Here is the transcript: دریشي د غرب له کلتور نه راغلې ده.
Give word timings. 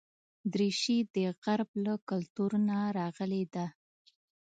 دریشي 0.53 0.97
د 1.15 1.17
غرب 1.41 1.69
له 1.85 1.93
کلتور 2.09 2.51
نه 2.67 2.77
راغلې 2.99 3.43
ده. 3.53 3.65